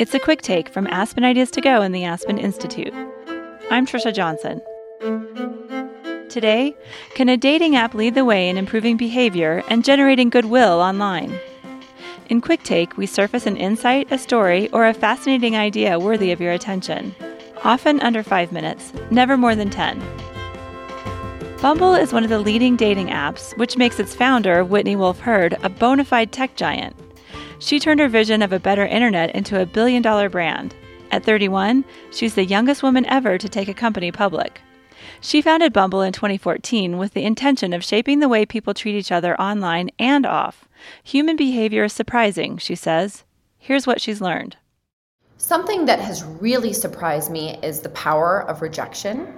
It's 0.00 0.14
a 0.14 0.18
quick 0.18 0.40
take 0.40 0.70
from 0.70 0.86
Aspen 0.86 1.24
Ideas 1.24 1.50
to 1.50 1.60
Go 1.60 1.82
and 1.82 1.94
the 1.94 2.04
Aspen 2.04 2.38
Institute. 2.38 2.94
I'm 3.70 3.84
Trisha 3.84 4.14
Johnson. 4.14 4.62
Today, 6.30 6.74
can 7.14 7.28
a 7.28 7.36
dating 7.36 7.76
app 7.76 7.92
lead 7.92 8.14
the 8.14 8.24
way 8.24 8.48
in 8.48 8.56
improving 8.56 8.96
behavior 8.96 9.62
and 9.68 9.84
generating 9.84 10.30
goodwill 10.30 10.80
online? 10.80 11.38
In 12.30 12.40
Quick 12.40 12.62
Take, 12.62 12.96
we 12.96 13.04
surface 13.04 13.44
an 13.44 13.58
insight, 13.58 14.10
a 14.10 14.16
story, 14.16 14.70
or 14.70 14.86
a 14.86 14.94
fascinating 14.94 15.54
idea 15.54 15.98
worthy 15.98 16.32
of 16.32 16.40
your 16.40 16.52
attention. 16.52 17.14
Often 17.62 18.00
under 18.00 18.22
five 18.22 18.52
minutes, 18.52 18.94
never 19.10 19.36
more 19.36 19.54
than 19.54 19.68
10. 19.68 20.02
Bumble 21.60 21.94
is 21.94 22.14
one 22.14 22.24
of 22.24 22.30
the 22.30 22.38
leading 22.38 22.74
dating 22.74 23.08
apps, 23.08 23.54
which 23.58 23.76
makes 23.76 24.00
its 24.00 24.14
founder, 24.14 24.64
Whitney 24.64 24.96
Wolfe 24.96 25.20
Herd, 25.20 25.58
a 25.62 25.68
bona 25.68 26.06
fide 26.06 26.32
tech 26.32 26.56
giant. 26.56 26.96
She 27.60 27.78
turned 27.78 28.00
her 28.00 28.08
vision 28.08 28.40
of 28.40 28.52
a 28.52 28.58
better 28.58 28.86
internet 28.86 29.34
into 29.34 29.60
a 29.60 29.66
billion 29.66 30.02
dollar 30.02 30.30
brand. 30.30 30.74
At 31.10 31.24
31, 31.24 31.84
she's 32.10 32.34
the 32.34 32.44
youngest 32.44 32.82
woman 32.82 33.04
ever 33.04 33.36
to 33.36 33.48
take 33.48 33.68
a 33.68 33.74
company 33.74 34.10
public. 34.10 34.62
She 35.20 35.42
founded 35.42 35.72
Bumble 35.72 36.00
in 36.00 36.14
2014 36.14 36.96
with 36.96 37.12
the 37.12 37.24
intention 37.24 37.74
of 37.74 37.84
shaping 37.84 38.20
the 38.20 38.28
way 38.28 38.46
people 38.46 38.72
treat 38.72 38.94
each 38.94 39.12
other 39.12 39.38
online 39.38 39.90
and 39.98 40.24
off. 40.24 40.66
Human 41.04 41.36
behavior 41.36 41.84
is 41.84 41.92
surprising, 41.92 42.56
she 42.56 42.74
says. 42.74 43.24
Here's 43.58 43.86
what 43.86 44.00
she's 44.00 44.22
learned. 44.22 44.56
Something 45.36 45.84
that 45.84 46.00
has 46.00 46.24
really 46.24 46.72
surprised 46.72 47.30
me 47.30 47.58
is 47.62 47.80
the 47.80 47.90
power 47.90 48.48
of 48.48 48.62
rejection 48.62 49.34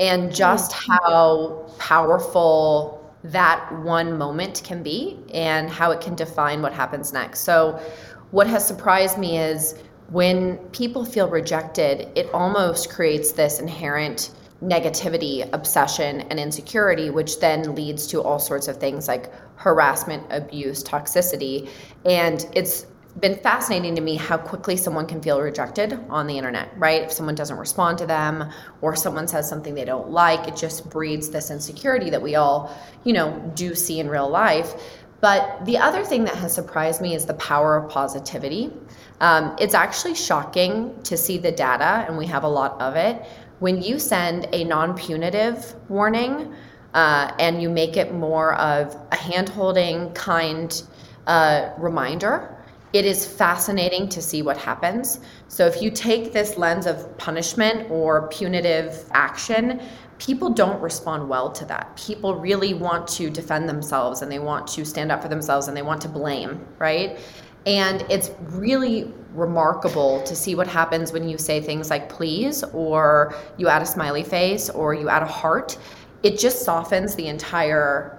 and 0.00 0.34
just 0.34 0.72
mm. 0.72 0.88
how 0.88 1.70
powerful 1.78 3.01
that 3.24 3.72
one 3.82 4.18
moment 4.18 4.62
can 4.64 4.82
be 4.82 5.18
and 5.32 5.70
how 5.70 5.90
it 5.90 6.00
can 6.00 6.14
define 6.14 6.62
what 6.62 6.72
happens 6.72 7.12
next. 7.12 7.40
So, 7.40 7.80
what 8.30 8.46
has 8.46 8.66
surprised 8.66 9.18
me 9.18 9.38
is 9.38 9.74
when 10.10 10.56
people 10.70 11.04
feel 11.04 11.28
rejected, 11.28 12.08
it 12.14 12.32
almost 12.32 12.90
creates 12.90 13.32
this 13.32 13.60
inherent 13.60 14.30
negativity, 14.62 15.48
obsession, 15.52 16.20
and 16.22 16.38
insecurity, 16.38 17.10
which 17.10 17.40
then 17.40 17.74
leads 17.74 18.06
to 18.06 18.22
all 18.22 18.38
sorts 18.38 18.68
of 18.68 18.76
things 18.76 19.08
like 19.08 19.30
harassment, 19.56 20.24
abuse, 20.30 20.82
toxicity. 20.82 21.68
And 22.04 22.46
it's 22.54 22.86
been 23.22 23.36
fascinating 23.36 23.94
to 23.94 24.00
me 24.00 24.16
how 24.16 24.36
quickly 24.36 24.76
someone 24.76 25.06
can 25.06 25.22
feel 25.22 25.40
rejected 25.40 25.98
on 26.10 26.26
the 26.26 26.36
internet, 26.36 26.76
right? 26.76 27.02
If 27.02 27.12
someone 27.12 27.36
doesn't 27.36 27.56
respond 27.56 27.98
to 27.98 28.06
them 28.06 28.50
or 28.80 28.96
someone 28.96 29.28
says 29.28 29.48
something 29.48 29.76
they 29.76 29.84
don't 29.84 30.10
like, 30.10 30.48
it 30.48 30.56
just 30.56 30.90
breeds 30.90 31.30
this 31.30 31.48
insecurity 31.48 32.10
that 32.10 32.20
we 32.20 32.34
all, 32.34 32.76
you 33.04 33.12
know, 33.12 33.52
do 33.54 33.76
see 33.76 34.00
in 34.00 34.08
real 34.10 34.28
life. 34.28 34.74
But 35.20 35.64
the 35.66 35.78
other 35.78 36.04
thing 36.04 36.24
that 36.24 36.34
has 36.34 36.52
surprised 36.52 37.00
me 37.00 37.14
is 37.14 37.24
the 37.24 37.34
power 37.34 37.76
of 37.76 37.88
positivity. 37.88 38.72
Um, 39.20 39.54
it's 39.60 39.74
actually 39.74 40.16
shocking 40.16 41.00
to 41.04 41.16
see 41.16 41.38
the 41.38 41.52
data, 41.52 42.04
and 42.08 42.18
we 42.18 42.26
have 42.26 42.42
a 42.42 42.48
lot 42.48 42.80
of 42.80 42.96
it. 42.96 43.24
When 43.60 43.80
you 43.80 44.00
send 44.00 44.48
a 44.52 44.64
non 44.64 44.96
punitive 44.96 45.76
warning 45.88 46.52
uh, 46.92 47.32
and 47.38 47.62
you 47.62 47.70
make 47.70 47.96
it 47.96 48.12
more 48.12 48.54
of 48.54 48.96
a 49.12 49.16
hand 49.16 49.48
holding, 49.48 50.12
kind 50.14 50.82
uh, 51.28 51.70
reminder, 51.78 52.58
it 52.92 53.06
is 53.06 53.26
fascinating 53.26 54.08
to 54.10 54.20
see 54.20 54.42
what 54.42 54.56
happens. 54.56 55.20
So, 55.48 55.66
if 55.66 55.80
you 55.80 55.90
take 55.90 56.32
this 56.32 56.58
lens 56.58 56.86
of 56.86 57.16
punishment 57.16 57.90
or 57.90 58.28
punitive 58.28 59.04
action, 59.12 59.80
people 60.18 60.50
don't 60.50 60.80
respond 60.80 61.28
well 61.28 61.50
to 61.50 61.64
that. 61.64 61.96
People 61.96 62.36
really 62.36 62.74
want 62.74 63.08
to 63.08 63.30
defend 63.30 63.68
themselves 63.68 64.22
and 64.22 64.30
they 64.30 64.38
want 64.38 64.66
to 64.68 64.84
stand 64.84 65.10
up 65.10 65.22
for 65.22 65.28
themselves 65.28 65.68
and 65.68 65.76
they 65.76 65.82
want 65.82 66.00
to 66.02 66.08
blame, 66.08 66.64
right? 66.78 67.18
And 67.66 68.04
it's 68.10 68.30
really 68.50 69.12
remarkable 69.34 70.22
to 70.22 70.36
see 70.36 70.54
what 70.54 70.66
happens 70.66 71.12
when 71.12 71.28
you 71.28 71.38
say 71.38 71.60
things 71.60 71.90
like 71.90 72.08
please, 72.08 72.62
or 72.72 73.34
you 73.56 73.68
add 73.68 73.82
a 73.82 73.86
smiley 73.86 74.22
face, 74.22 74.68
or 74.68 74.94
you 74.94 75.08
add 75.08 75.22
a 75.22 75.26
heart. 75.26 75.78
It 76.22 76.38
just 76.38 76.62
softens 76.62 77.14
the 77.14 77.28
entire 77.28 78.18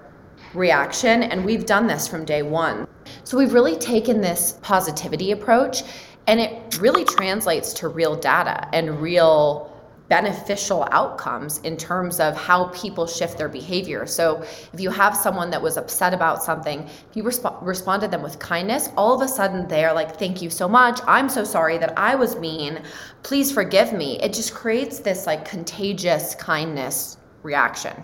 reaction. 0.53 1.23
And 1.23 1.45
we've 1.45 1.65
done 1.65 1.87
this 1.87 2.07
from 2.07 2.25
day 2.25 2.41
one. 2.41 2.87
So 3.25 3.37
we've 3.37 3.53
really 3.53 3.77
taken 3.77 4.21
this 4.21 4.59
positivity 4.61 5.31
approach, 5.31 5.83
and 6.27 6.39
it 6.39 6.77
really 6.79 7.05
translates 7.05 7.73
to 7.73 7.87
real 7.87 8.15
data 8.15 8.67
and 8.73 9.01
real 9.01 9.69
beneficial 10.09 10.87
outcomes 10.91 11.59
in 11.59 11.77
terms 11.77 12.19
of 12.19 12.35
how 12.35 12.65
people 12.67 13.07
shift 13.07 13.37
their 13.37 13.47
behavior. 13.47 14.05
So, 14.05 14.43
if 14.73 14.79
you 14.79 14.89
have 14.89 15.15
someone 15.15 15.49
that 15.51 15.61
was 15.61 15.77
upset 15.77 16.13
about 16.13 16.43
something, 16.43 16.83
if 16.83 17.15
you 17.15 17.23
resp- 17.23 17.57
responded 17.61 18.11
them 18.11 18.21
with 18.21 18.37
kindness, 18.39 18.89
all 18.97 19.15
of 19.15 19.21
a 19.21 19.27
sudden 19.27 19.67
they're 19.67 19.93
like, 19.93 20.19
Thank 20.19 20.41
you 20.41 20.49
so 20.49 20.67
much. 20.67 20.99
I'm 21.07 21.29
so 21.29 21.43
sorry 21.43 21.77
that 21.77 21.97
I 21.97 22.15
was 22.15 22.35
mean. 22.35 22.83
Please 23.23 23.51
forgive 23.51 23.93
me. 23.93 24.19
It 24.21 24.33
just 24.33 24.53
creates 24.53 24.99
this 24.99 25.25
like 25.25 25.45
contagious 25.45 26.35
kindness 26.35 27.17
reaction. 27.41 27.95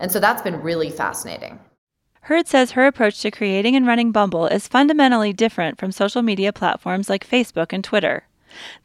And 0.00 0.10
so 0.10 0.20
that's 0.20 0.42
been 0.42 0.62
really 0.62 0.90
fascinating. 0.90 1.58
Herd 2.28 2.46
says 2.46 2.72
her 2.72 2.86
approach 2.86 3.22
to 3.22 3.30
creating 3.30 3.74
and 3.74 3.86
running 3.86 4.12
Bumble 4.12 4.48
is 4.48 4.68
fundamentally 4.68 5.32
different 5.32 5.78
from 5.78 5.90
social 5.90 6.20
media 6.20 6.52
platforms 6.52 7.08
like 7.08 7.26
Facebook 7.26 7.72
and 7.72 7.82
Twitter. 7.82 8.24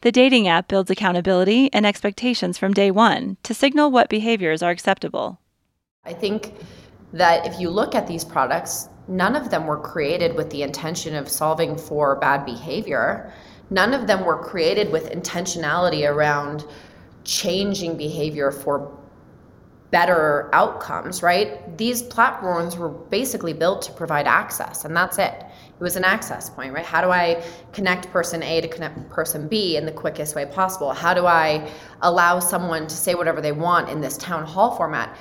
The 0.00 0.10
dating 0.10 0.48
app 0.48 0.66
builds 0.66 0.90
accountability 0.90 1.68
and 1.70 1.84
expectations 1.84 2.56
from 2.56 2.72
day 2.72 2.90
one 2.90 3.36
to 3.42 3.52
signal 3.52 3.90
what 3.90 4.08
behaviors 4.08 4.62
are 4.62 4.70
acceptable. 4.70 5.40
I 6.06 6.14
think 6.14 6.54
that 7.12 7.46
if 7.46 7.60
you 7.60 7.68
look 7.68 7.94
at 7.94 8.06
these 8.06 8.24
products, 8.24 8.88
none 9.08 9.36
of 9.36 9.50
them 9.50 9.66
were 9.66 9.78
created 9.78 10.36
with 10.36 10.48
the 10.48 10.62
intention 10.62 11.14
of 11.14 11.28
solving 11.28 11.76
for 11.76 12.16
bad 12.16 12.46
behavior. 12.46 13.30
None 13.68 13.92
of 13.92 14.06
them 14.06 14.24
were 14.24 14.42
created 14.42 14.90
with 14.90 15.10
intentionality 15.10 16.10
around 16.10 16.64
changing 17.24 17.98
behavior 17.98 18.50
for 18.50 18.90
better 19.94 20.50
outcomes, 20.52 21.22
right? 21.22 21.78
These 21.78 22.02
platforms 22.02 22.76
were 22.76 22.88
basically 22.88 23.52
built 23.52 23.80
to 23.82 23.92
provide 23.92 24.26
access, 24.26 24.84
and 24.84 24.96
that's 24.96 25.18
it. 25.18 25.32
It 25.40 25.80
was 25.80 25.94
an 25.94 26.02
access 26.02 26.50
point, 26.50 26.72
right? 26.72 26.84
How 26.84 27.00
do 27.00 27.12
I 27.12 27.44
connect 27.72 28.10
person 28.10 28.42
A 28.42 28.60
to 28.60 28.66
connect 28.66 29.08
person 29.08 29.46
B 29.46 29.76
in 29.76 29.86
the 29.86 29.92
quickest 29.92 30.34
way 30.34 30.46
possible? 30.46 30.92
How 30.92 31.14
do 31.14 31.26
I 31.26 31.70
allow 32.02 32.40
someone 32.40 32.88
to 32.88 32.96
say 32.96 33.14
whatever 33.14 33.40
they 33.40 33.52
want 33.52 33.88
in 33.88 34.00
this 34.00 34.18
town 34.18 34.44
hall 34.44 34.74
format? 34.74 35.16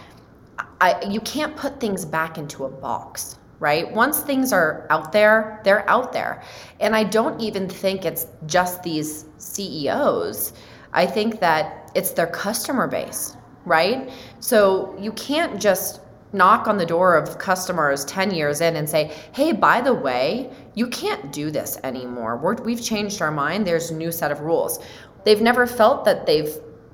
I, 0.81 1.03
you 1.07 1.21
can't 1.21 1.55
put 1.55 1.79
things 1.79 2.03
back 2.03 2.39
into 2.39 2.65
a 2.65 2.69
box, 2.69 3.37
right? 3.59 3.93
Once 3.93 4.21
things 4.21 4.51
are 4.51 4.87
out 4.89 5.11
there, 5.11 5.61
they're 5.63 5.87
out 5.87 6.13
there. 6.13 6.41
And 6.79 6.95
I 6.95 7.03
don't 7.03 7.39
even 7.39 7.69
think 7.69 8.05
it's 8.05 8.25
just 8.47 8.81
these 8.81 9.25
CEOs. 9.37 10.53
I 10.93 11.05
think 11.05 11.39
that 11.41 11.91
it's 11.93 12.09
their 12.13 12.25
customer 12.25 12.87
base, 12.87 13.37
right? 13.65 14.11
So 14.39 14.95
you 14.99 15.11
can't 15.13 15.59
just 15.59 16.01
knock 16.33 16.67
on 16.67 16.77
the 16.77 16.85
door 16.85 17.15
of 17.15 17.37
customers 17.37 18.03
10 18.05 18.33
years 18.33 18.59
in 18.59 18.75
and 18.75 18.89
say, 18.89 19.15
hey, 19.33 19.51
by 19.51 19.79
the 19.79 19.93
way, 19.93 20.49
you 20.73 20.87
can't 20.87 21.31
do 21.31 21.51
this 21.51 21.77
anymore. 21.83 22.37
we 22.63 22.75
have 22.75 22.83
changed 22.83 23.21
our 23.21 23.31
mind. 23.31 23.67
There's 23.67 23.91
a 23.91 23.95
new 23.95 24.11
set 24.11 24.31
of 24.31 24.39
rules. 24.41 24.79
They've 25.23 25.41
never 25.41 25.67
felt 25.67 26.05
that 26.05 26.25
they've 26.25 26.53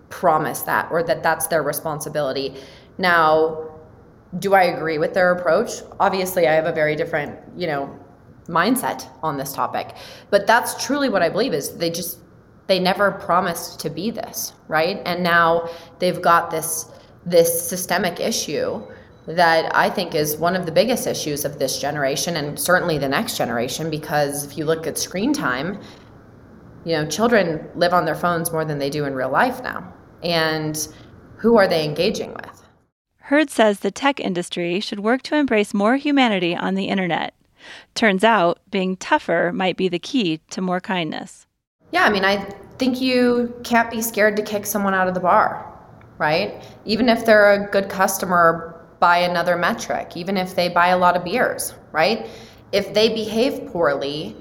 promised 0.10 0.66
that 0.66 0.92
or 0.92 1.04
that 1.04 1.24
that's 1.24 1.48
their 1.48 1.64
responsibility. 1.64 2.56
Now, 2.98 3.70
do 4.38 4.54
I 4.54 4.64
agree 4.64 4.98
with 4.98 5.14
their 5.14 5.32
approach? 5.32 5.72
Obviously, 6.00 6.48
I 6.48 6.54
have 6.54 6.66
a 6.66 6.74
very 6.74 6.96
different, 6.96 7.40
you 7.56 7.68
know, 7.68 7.98
mindset 8.48 9.08
on 9.24 9.38
this 9.38 9.54
topic. 9.54 9.96
But 10.30 10.46
that's 10.46 10.84
truly 10.84 11.10
what 11.10 11.22
I 11.22 11.30
believe 11.30 11.54
is 11.54 11.78
they 11.78 11.90
just 11.90 12.20
they 12.70 12.80
never 12.80 13.12
promised 13.12 13.80
to 13.80 13.90
be 13.90 14.12
this, 14.12 14.54
right? 14.68 15.02
And 15.04 15.24
now 15.24 15.70
they've 15.98 16.22
got 16.22 16.52
this 16.52 16.86
this 17.26 17.68
systemic 17.68 18.20
issue 18.22 18.82
that 19.26 19.76
I 19.76 19.90
think 19.90 20.16
is 20.16 20.38
one 20.38 20.56
of 20.56 20.66
the 20.66 20.72
biggest 20.72 21.06
issues 21.06 21.44
of 21.44 21.60
this 21.60 21.80
generation 21.80 22.38
and 22.38 22.58
certainly 22.58 22.98
the 22.98 23.10
next 23.10 23.38
generation 23.38 23.90
because 23.90 24.46
if 24.46 24.58
you 24.58 24.66
look 24.66 24.88
at 24.88 24.98
screen 24.98 25.34
time, 25.34 25.80
you 26.86 26.94
know, 26.94 27.06
children 27.06 27.70
live 27.76 27.94
on 27.94 28.06
their 28.06 28.16
phones 28.16 28.52
more 28.52 28.64
than 28.64 28.80
they 28.80 28.90
do 28.90 29.04
in 29.06 29.14
real 29.14 29.30
life 29.30 29.62
now. 29.62 29.94
And 30.24 30.88
who 31.38 31.58
are 31.58 31.68
they 31.68 31.84
engaging 31.84 32.34
with? 32.34 32.64
Herd 33.18 33.50
says 33.50 33.80
the 33.80 33.92
tech 33.92 34.20
industry 34.20 34.80
should 34.80 35.02
work 35.02 35.22
to 35.24 35.36
embrace 35.36 35.74
more 35.74 35.98
humanity 35.98 36.56
on 36.56 36.76
the 36.76 36.86
internet. 36.86 37.34
Turns 37.94 38.24
out, 38.24 38.60
being 38.72 38.96
tougher 38.96 39.52
might 39.54 39.76
be 39.76 39.90
the 39.90 40.00
key 40.00 40.40
to 40.52 40.62
more 40.62 40.80
kindness. 40.80 41.46
Yeah, 41.92 42.04
I 42.04 42.10
mean, 42.10 42.26
I 42.26 42.38
think 42.78 43.02
you 43.02 43.54
can't 43.64 43.90
be 43.90 44.02
scared 44.02 44.36
to 44.38 44.44
kick 44.44 44.66
someone 44.66 44.94
out 44.94 45.08
of 45.08 45.14
the 45.14 45.20
bar, 45.20 45.66
right? 46.18 46.64
Even 46.86 47.10
if 47.10 47.26
they're 47.26 47.54
a 47.54 47.70
good 47.70 47.90
customer 47.90 48.76
by 49.00 49.18
another 49.18 49.56
metric, 49.58 50.16
even 50.16 50.38
if 50.38 50.56
they 50.56 50.70
buy 50.70 50.90
a 50.90 50.98
lot 50.98 51.16
of 51.16 51.24
beers, 51.24 51.74
right? 51.92 52.28
If 52.72 52.94
they 52.94 53.10
behave 53.10 53.72
poorly, 53.72 54.36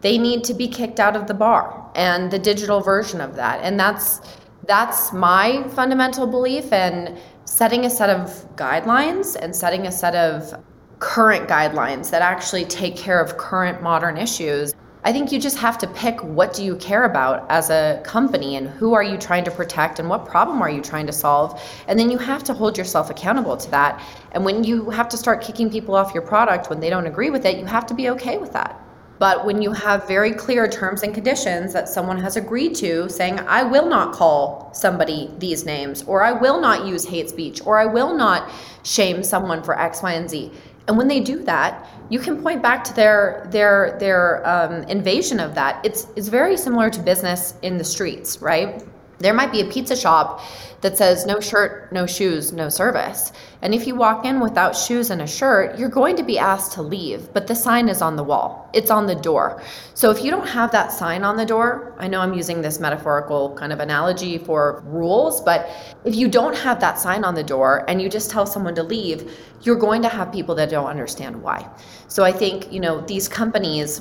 they 0.00 0.16
need 0.16 0.44
to 0.44 0.54
be 0.54 0.68
kicked 0.68 1.00
out 1.00 1.16
of 1.16 1.26
the 1.26 1.34
bar 1.34 1.90
and 1.94 2.30
the 2.30 2.38
digital 2.38 2.80
version 2.80 3.20
of 3.20 3.36
that. 3.36 3.60
And 3.62 3.78
that's 3.78 4.20
that's 4.66 5.12
my 5.12 5.66
fundamental 5.70 6.26
belief 6.26 6.72
and 6.72 7.18
setting 7.44 7.86
a 7.86 7.90
set 7.90 8.10
of 8.10 8.28
guidelines 8.56 9.34
and 9.34 9.56
setting 9.56 9.86
a 9.86 9.92
set 9.92 10.14
of 10.14 10.62
current 11.00 11.48
guidelines 11.48 12.10
that 12.10 12.22
actually 12.22 12.64
take 12.66 12.96
care 12.96 13.20
of 13.20 13.36
current 13.36 13.82
modern 13.82 14.16
issues 14.16 14.74
I 15.02 15.12
think 15.12 15.32
you 15.32 15.40
just 15.40 15.56
have 15.56 15.78
to 15.78 15.86
pick 15.86 16.22
what 16.22 16.52
do 16.52 16.62
you 16.62 16.76
care 16.76 17.04
about 17.04 17.50
as 17.50 17.70
a 17.70 18.02
company 18.04 18.56
and 18.56 18.68
who 18.68 18.92
are 18.92 19.02
you 19.02 19.16
trying 19.16 19.44
to 19.44 19.50
protect 19.50 19.98
and 19.98 20.10
what 20.10 20.26
problem 20.26 20.60
are 20.60 20.68
you 20.68 20.82
trying 20.82 21.06
to 21.06 21.12
solve? 21.12 21.58
And 21.88 21.98
then 21.98 22.10
you 22.10 22.18
have 22.18 22.44
to 22.44 22.52
hold 22.52 22.76
yourself 22.76 23.08
accountable 23.08 23.56
to 23.56 23.70
that. 23.70 24.02
And 24.32 24.44
when 24.44 24.62
you 24.62 24.90
have 24.90 25.08
to 25.08 25.16
start 25.16 25.40
kicking 25.40 25.70
people 25.70 25.94
off 25.94 26.12
your 26.12 26.22
product 26.22 26.68
when 26.68 26.80
they 26.80 26.90
don't 26.90 27.06
agree 27.06 27.30
with 27.30 27.46
it, 27.46 27.56
you 27.58 27.64
have 27.64 27.86
to 27.86 27.94
be 27.94 28.10
okay 28.10 28.36
with 28.36 28.52
that. 28.52 28.78
But 29.18 29.44
when 29.44 29.60
you 29.60 29.72
have 29.72 30.08
very 30.08 30.32
clear 30.32 30.66
terms 30.66 31.02
and 31.02 31.12
conditions 31.14 31.74
that 31.74 31.90
someone 31.90 32.18
has 32.18 32.36
agreed 32.36 32.74
to, 32.76 33.06
saying, 33.10 33.38
I 33.40 33.62
will 33.62 33.86
not 33.86 34.14
call 34.14 34.70
somebody 34.72 35.30
these 35.38 35.66
names, 35.66 36.02
or 36.04 36.22
I 36.22 36.32
will 36.32 36.58
not 36.58 36.86
use 36.86 37.04
hate 37.04 37.28
speech, 37.28 37.60
or 37.66 37.78
I 37.78 37.84
will 37.84 38.14
not 38.14 38.50
shame 38.82 39.22
someone 39.22 39.62
for 39.62 39.78
X, 39.78 40.02
Y, 40.02 40.12
and 40.12 40.28
Z, 40.28 40.50
and 40.90 40.98
when 40.98 41.06
they 41.06 41.20
do 41.20 41.40
that, 41.44 41.88
you 42.08 42.18
can 42.18 42.42
point 42.42 42.62
back 42.62 42.82
to 42.82 42.92
their 42.92 43.46
their 43.50 43.96
their 44.00 44.44
um, 44.44 44.82
invasion 44.88 45.38
of 45.38 45.54
that. 45.54 45.80
It's 45.84 46.08
it's 46.16 46.26
very 46.26 46.56
similar 46.56 46.90
to 46.90 47.00
business 47.00 47.54
in 47.62 47.78
the 47.78 47.84
streets, 47.84 48.42
right? 48.42 48.82
There 49.20 49.34
might 49.34 49.52
be 49.52 49.60
a 49.60 49.66
pizza 49.66 49.94
shop 49.94 50.40
that 50.80 50.96
says 50.96 51.26
no 51.26 51.40
shirt, 51.40 51.92
no 51.92 52.06
shoes, 52.06 52.52
no 52.54 52.70
service. 52.70 53.32
And 53.60 53.74
if 53.74 53.86
you 53.86 53.94
walk 53.94 54.24
in 54.24 54.40
without 54.40 54.74
shoes 54.74 55.10
and 55.10 55.20
a 55.20 55.26
shirt, 55.26 55.78
you're 55.78 55.90
going 55.90 56.16
to 56.16 56.22
be 56.22 56.38
asked 56.38 56.72
to 56.72 56.82
leave, 56.82 57.30
but 57.34 57.46
the 57.46 57.54
sign 57.54 57.90
is 57.90 58.00
on 58.00 58.16
the 58.16 58.24
wall. 58.24 58.70
It's 58.72 58.90
on 58.90 59.06
the 59.06 59.14
door. 59.14 59.62
So 59.92 60.10
if 60.10 60.24
you 60.24 60.30
don't 60.30 60.48
have 60.48 60.72
that 60.72 60.90
sign 60.90 61.22
on 61.22 61.36
the 61.36 61.44
door, 61.44 61.94
I 61.98 62.08
know 62.08 62.20
I'm 62.20 62.32
using 62.32 62.62
this 62.62 62.80
metaphorical 62.80 63.54
kind 63.56 63.74
of 63.74 63.80
analogy 63.80 64.38
for 64.38 64.82
rules, 64.86 65.42
but 65.42 65.68
if 66.06 66.14
you 66.14 66.26
don't 66.26 66.56
have 66.56 66.80
that 66.80 66.98
sign 66.98 67.22
on 67.22 67.34
the 67.34 67.44
door 67.44 67.84
and 67.86 68.00
you 68.00 68.08
just 68.08 68.30
tell 68.30 68.46
someone 68.46 68.74
to 68.76 68.82
leave, 68.82 69.30
you're 69.60 69.76
going 69.76 70.00
to 70.00 70.08
have 70.08 70.32
people 70.32 70.54
that 70.54 70.70
don't 70.70 70.86
understand 70.86 71.42
why. 71.42 71.68
So 72.08 72.24
I 72.24 72.32
think, 72.32 72.72
you 72.72 72.80
know, 72.80 73.02
these 73.02 73.28
companies 73.28 74.00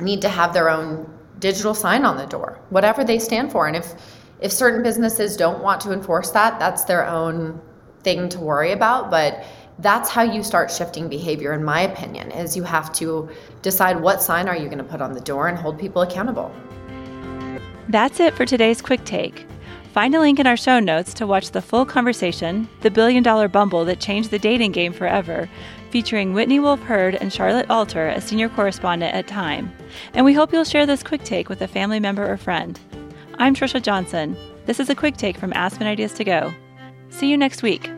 need 0.00 0.22
to 0.22 0.30
have 0.30 0.54
their 0.54 0.70
own 0.70 1.10
digital 1.38 1.74
sign 1.74 2.06
on 2.06 2.16
the 2.16 2.24
door, 2.24 2.58
whatever 2.70 3.04
they 3.04 3.18
stand 3.18 3.52
for. 3.52 3.66
And 3.66 3.76
if 3.76 3.94
if 4.40 4.52
certain 4.52 4.82
businesses 4.82 5.36
don't 5.36 5.62
want 5.62 5.80
to 5.82 5.92
enforce 5.92 6.30
that, 6.30 6.58
that's 6.58 6.84
their 6.84 7.06
own 7.06 7.60
thing 8.02 8.28
to 8.30 8.40
worry 8.40 8.72
about. 8.72 9.10
But 9.10 9.44
that's 9.78 10.08
how 10.10 10.22
you 10.22 10.42
start 10.42 10.70
shifting 10.70 11.08
behavior, 11.08 11.52
in 11.52 11.64
my 11.64 11.80
opinion, 11.80 12.30
is 12.30 12.56
you 12.56 12.62
have 12.62 12.92
to 12.94 13.28
decide 13.62 14.00
what 14.00 14.22
sign 14.22 14.48
are 14.48 14.56
you 14.56 14.66
going 14.66 14.78
to 14.78 14.84
put 14.84 15.00
on 15.00 15.12
the 15.12 15.20
door 15.20 15.48
and 15.48 15.58
hold 15.58 15.78
people 15.78 16.02
accountable. 16.02 16.52
That's 17.88 18.20
it 18.20 18.34
for 18.34 18.46
today's 18.46 18.80
quick 18.80 19.04
take. 19.04 19.46
Find 19.92 20.14
a 20.14 20.20
link 20.20 20.40
in 20.40 20.46
our 20.46 20.56
show 20.56 20.80
notes 20.80 21.14
to 21.14 21.26
watch 21.26 21.50
the 21.50 21.62
full 21.62 21.86
conversation, 21.86 22.68
The 22.80 22.90
Billion 22.90 23.22
Dollar 23.22 23.46
Bumble 23.46 23.84
That 23.84 24.00
Changed 24.00 24.30
the 24.30 24.38
Dating 24.40 24.72
Game 24.72 24.92
Forever, 24.92 25.48
featuring 25.90 26.34
Whitney 26.34 26.58
Wolfe 26.58 26.82
Herd 26.82 27.14
and 27.14 27.32
Charlotte 27.32 27.70
Alter, 27.70 28.08
a 28.08 28.20
senior 28.20 28.48
correspondent 28.48 29.14
at 29.14 29.28
Time. 29.28 29.72
And 30.12 30.24
we 30.24 30.34
hope 30.34 30.52
you'll 30.52 30.64
share 30.64 30.86
this 30.86 31.04
quick 31.04 31.22
take 31.22 31.48
with 31.48 31.62
a 31.62 31.68
family 31.68 32.00
member 32.00 32.28
or 32.28 32.36
friend. 32.36 32.80
I'm 33.38 33.54
Trisha 33.54 33.82
Johnson. 33.82 34.36
This 34.66 34.78
is 34.78 34.88
a 34.88 34.94
quick 34.94 35.16
take 35.16 35.36
from 35.36 35.52
Aspen 35.54 35.88
Ideas 35.88 36.12
to 36.14 36.24
Go. 36.24 36.54
See 37.10 37.28
you 37.28 37.36
next 37.36 37.62
week. 37.62 37.90